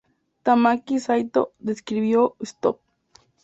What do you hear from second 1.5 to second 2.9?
describió "Stop!!